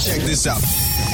[0.00, 0.62] Check this out.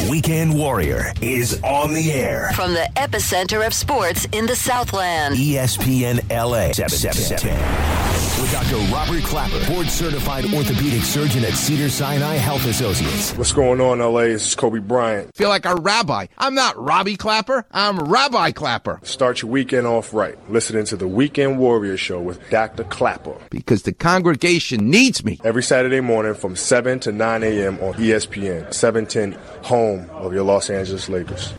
[0.08, 2.52] Weekend Warrior is on the air.
[2.54, 5.34] From the epicenter of sports in the Southland.
[5.34, 8.15] ESPN LA 710.
[8.40, 8.76] With Dr.
[8.92, 13.32] Robert Klapper, board certified orthopedic surgeon at Cedar Sinai Health Associates.
[13.36, 14.22] What's going on, LA?
[14.24, 15.34] This is Kobe Bryant.
[15.34, 16.26] Feel like a rabbi.
[16.36, 19.00] I'm not Robbie Klapper, I'm Rabbi Klapper.
[19.04, 20.36] Start your weekend off right.
[20.50, 22.84] Listening to the Weekend Warrior Show with Dr.
[22.84, 23.36] Klapper.
[23.48, 25.40] Because the congregation needs me.
[25.42, 27.78] Every Saturday morning from 7 to 9 a.m.
[27.80, 29.32] on ESPN, 710,
[29.64, 31.54] home of your Los Angeles Lakers.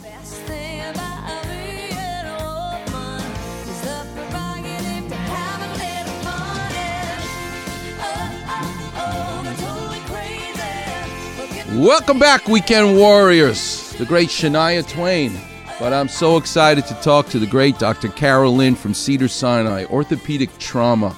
[11.78, 13.94] Welcome back, Weekend Warriors.
[14.00, 15.40] The great Shania Twain.
[15.80, 18.08] But I'm so excited to talk to the great Dr.
[18.08, 21.16] Carol Lin from Cedar Sinai, orthopedic trauma.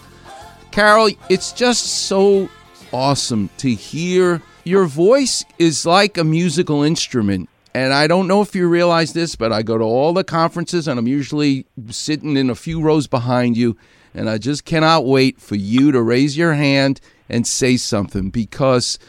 [0.71, 2.49] Carol, it's just so
[2.91, 7.47] awesome to hear your voice is like a musical instrument.
[7.73, 10.89] And I don't know if you realize this, but I go to all the conferences
[10.89, 13.77] and I'm usually sitting in a few rows behind you.
[14.13, 18.99] And I just cannot wait for you to raise your hand and say something because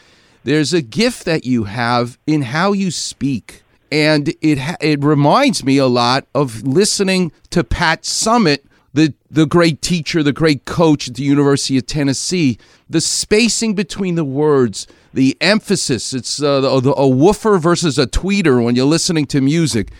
[0.43, 3.63] there's a gift that you have in how you speak.
[3.91, 8.59] And it it reminds me a lot of listening to Pat Summitt,
[8.93, 12.57] the the great teacher, the great coach at the University of Tennessee.
[12.89, 16.13] The spacing between the words, the emphasis.
[16.13, 19.91] It's uh, a woofer versus a tweeter when you're listening to music,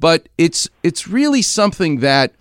[0.00, 2.32] but it's it's really something that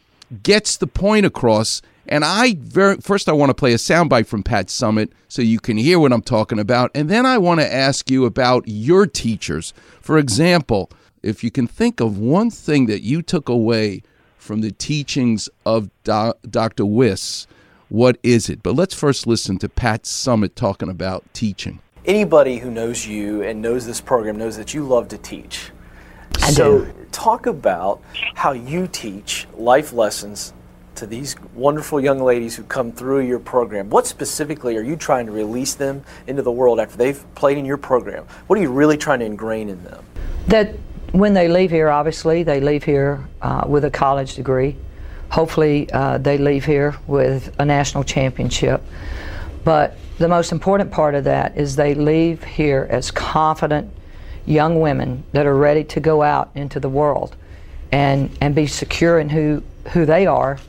[0.42, 4.44] gets the point across and I very first I want to play a soundbite from
[4.44, 7.74] Pat Summitt so you can hear what I'm talking about, and then I want to
[7.74, 9.74] ask you about your teachers.
[10.02, 10.90] For example,
[11.24, 14.04] if you can think of one thing that you took away
[14.38, 16.86] from the teachings of Do- Dr.
[16.86, 17.48] Wiss,
[17.90, 18.62] what is it?
[18.62, 21.80] But let's first listen to Pat Summitt talking about teaching.
[22.06, 25.72] Anybody who knows you and knows this program knows that you love to teach.
[26.42, 27.08] I so do.
[27.12, 28.02] talk about
[28.36, 30.54] how you teach life lessons
[30.96, 33.90] to these wonderful young ladies who come through your program.
[33.90, 37.66] What specifically are you trying to release them into the world after they've played in
[37.66, 38.26] your program?
[38.48, 40.06] What are you really trying to ingrain in them?
[40.48, 40.76] That
[41.12, 44.76] when they leave here, obviously, they leave here uh, with a college degree.
[45.30, 48.82] Hopefully, uh, they leave here with a national championship.
[49.64, 53.92] But the most important part of that is they leave here as confident
[54.46, 57.36] young women that are ready to go out into the world
[57.92, 60.60] and, and be secure in who, who they are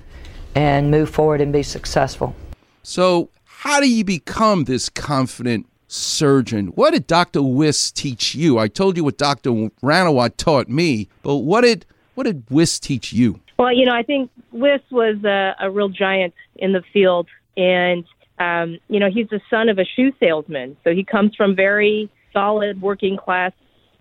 [0.56, 2.34] and move forward and be successful.
[2.82, 6.68] So, how do you become this confident surgeon?
[6.68, 7.42] What did Dr.
[7.42, 8.58] Wiss teach you?
[8.58, 9.50] I told you what Dr.
[9.82, 11.84] Ranawat taught me, but what did
[12.14, 13.40] what did Wiss teach you?
[13.58, 18.04] Well, you know, I think Wiss was a, a real giant in the field, and
[18.38, 22.10] um, you know, he's the son of a shoe salesman, so he comes from very
[22.32, 23.52] solid working class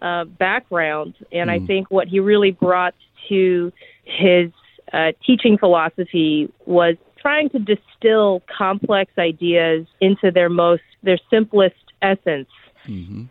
[0.01, 2.93] uh, background, and I think what he really brought
[3.29, 3.73] to
[4.03, 4.51] his
[4.95, 12.49] uh, teaching philosophy was trying to distill complex ideas into their most their simplest essence.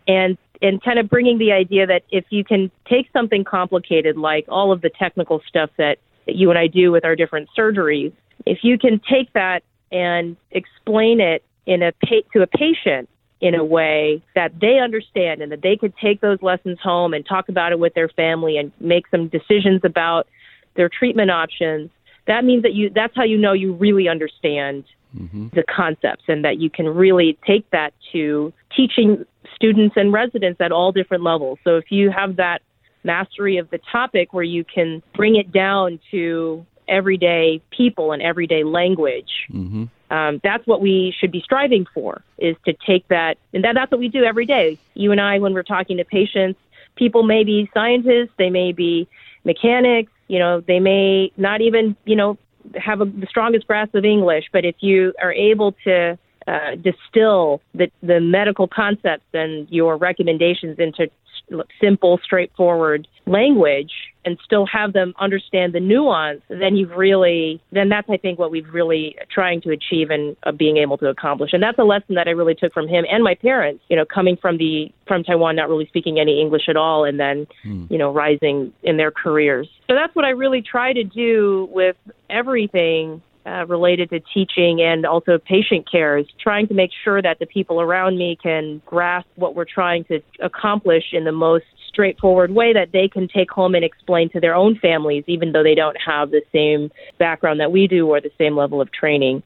[0.07, 4.45] And and kind of bringing the idea that if you can take something complicated like
[4.47, 8.13] all of the technical stuff that, that you and I do with our different surgeries
[8.45, 13.09] if you can take that and explain it in a pa- to a patient
[13.41, 17.25] in a way that they understand and that they could take those lessons home and
[17.25, 20.27] talk about it with their family and make some decisions about
[20.75, 21.89] their treatment options
[22.27, 24.83] that means that you that's how you know you really understand
[25.53, 29.25] the concepts and that you can really take that to teaching
[29.55, 31.57] students and residents at all different levels.
[31.63, 32.61] So if you have that
[33.03, 38.63] mastery of the topic where you can bring it down to everyday people and everyday
[38.63, 39.47] language
[40.11, 43.91] um, that's what we should be striving for is to take that and that, that's
[43.91, 44.77] what we do every day.
[44.93, 46.59] You and i when we're talking to patients
[46.95, 49.07] people may be scientists they may be
[49.45, 52.37] mechanics you know they may not even you know
[52.75, 57.61] have a, the strongest grasp of english but if you are able to uh, distill
[57.73, 61.09] the, the medical concepts and your recommendations into
[61.81, 63.91] simple, straightforward language
[64.25, 68.51] and still have them understand the nuance, then you've really, then that's, I think, what
[68.51, 71.51] we've really trying to achieve and uh, being able to accomplish.
[71.53, 74.05] And that's a lesson that I really took from him and my parents, you know,
[74.05, 77.47] coming from the, from Taiwan, not really speaking any English at all, and then,
[77.89, 79.69] you know, rising in their careers.
[79.87, 81.95] So that's what I really try to do with
[82.29, 87.39] everything uh, related to teaching and also patient care is trying to make sure that
[87.39, 92.51] the people around me can grasp what we're trying to accomplish in the most straightforward
[92.51, 95.75] way that they can take home and explain to their own families, even though they
[95.75, 99.41] don't have the same background that we do or the same level of training.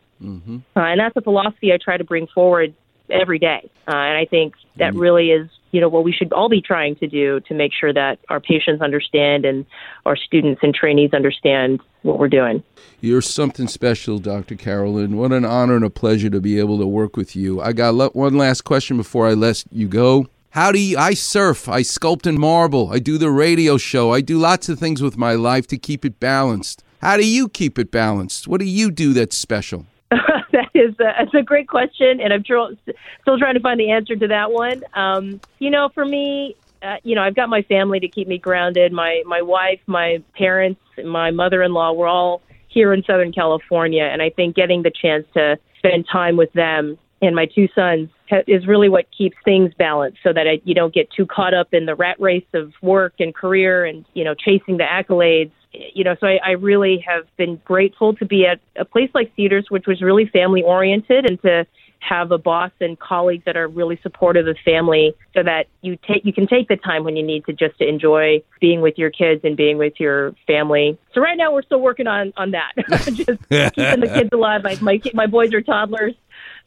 [0.76, 2.74] Uh, and that's a philosophy I try to bring forward
[3.12, 3.70] every day.
[3.88, 6.96] Uh, and I think that really is, you know, what we should all be trying
[6.98, 9.66] to do to make sure that our patients understand and
[10.06, 12.64] our students and trainees understand what we're doing.
[13.02, 14.56] You're something special, Dr.
[14.56, 15.18] Carol Lin.
[15.18, 17.62] What an honor and a pleasure to be able to work with you.
[17.62, 20.28] I got one last question before I let you go.
[20.52, 24.22] How do you, I surf, I sculpt in marble, I do the radio show, I
[24.22, 26.84] do lots of things with my life to keep it balanced.
[27.02, 28.48] How do you keep it balanced?
[28.48, 29.86] What do you do that's special?
[30.80, 32.74] is a, that's a great question, and I'm tr-
[33.22, 34.84] still trying to find the answer to that one.
[34.94, 38.38] Um, you know, for me, uh, you know, I've got my family to keep me
[38.38, 38.92] grounded.
[38.92, 41.94] My my wife, my parents, my mother-in-law.
[41.94, 46.38] We're all here in Southern California, and I think getting the chance to spend time
[46.38, 48.10] with them and my two sons
[48.48, 51.74] is really what keeps things balanced, so that I, you don't get too caught up
[51.74, 56.04] in the rat race of work and career, and you know, chasing the accolades you
[56.04, 59.68] know, so I, I really have been grateful to be at a place like Cedars,
[59.70, 61.66] which was really family oriented, and to
[62.00, 66.26] have a boss and colleagues that are really supportive of family, so that you take
[66.26, 69.12] you can take the time when you need to just to enjoy being with your
[69.12, 70.98] kids and being with your family.
[71.14, 74.64] So right now we're still working on on that, just keeping the kids alive.
[74.64, 76.16] My my my boys are toddlers.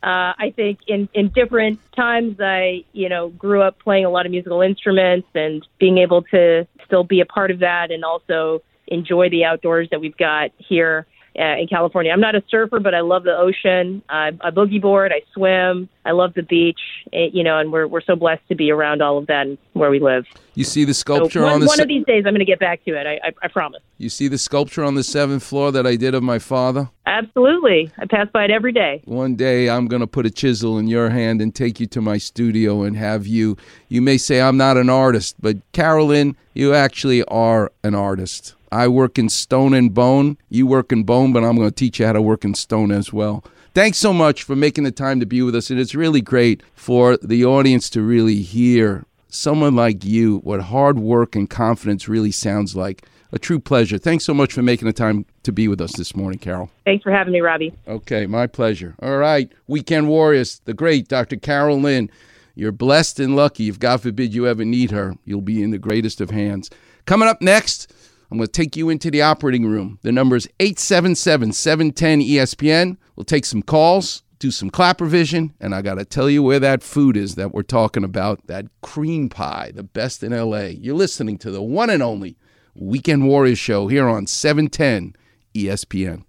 [0.02, 4.26] Uh, I think in, in different times, I, you know, grew up playing a lot
[4.26, 8.62] of musical instruments and being able to still be a part of that and also
[8.92, 11.06] enjoy the outdoors that we've got here
[11.38, 12.12] uh, in California.
[12.12, 14.02] I'm not a surfer, but I love the ocean.
[14.08, 15.12] I, I boogie board.
[15.12, 15.88] I swim.
[16.04, 16.80] I love the beach.
[17.12, 19.56] eh, you know, and we're we're so blessed to be around all of that and
[19.72, 20.26] where we live.
[20.54, 22.40] You see the sculpture so one, on the one se- of these days, I'm going
[22.40, 23.06] to get back to it.
[23.06, 23.80] I, I, I promise.
[23.96, 26.90] You see the sculpture on the seventh floor that I did of my father?
[27.06, 29.00] Absolutely, I pass by it every day.
[29.06, 32.02] One day I'm going to put a chisel in your hand and take you to
[32.02, 33.56] my studio and have you.
[33.88, 38.54] You may say I'm not an artist, but Carolyn, you actually are an artist.
[38.72, 40.38] I work in stone and bone.
[40.48, 42.90] You work in bone, but I'm going to teach you how to work in stone
[42.90, 43.44] as well.
[43.74, 45.68] Thanks so much for making the time to be with us.
[45.68, 50.98] And it's really great for the audience to really hear someone like you, what hard
[50.98, 53.06] work and confidence really sounds like.
[53.30, 53.98] A true pleasure.
[53.98, 56.70] Thanks so much for making the time to be with us this morning, Carol.
[56.84, 57.74] Thanks for having me, Robbie.
[57.88, 58.94] Okay, my pleasure.
[59.02, 61.36] All right, Weekend Warriors, the great Dr.
[61.36, 62.10] Carol Lin.
[62.54, 63.68] You're blessed and lucky.
[63.70, 66.68] If God forbid you ever need her, you'll be in the greatest of hands.
[67.06, 67.90] Coming up next,
[68.32, 69.98] I'm going to take you into the operating room.
[70.00, 72.96] The number is 877 710 ESPN.
[73.14, 76.58] We'll take some calls, do some clap revision, and I got to tell you where
[76.58, 80.68] that food is that we're talking about that cream pie, the best in LA.
[80.68, 82.38] You're listening to the one and only
[82.74, 85.14] Weekend Warriors show here on 710
[85.54, 86.24] ESPN.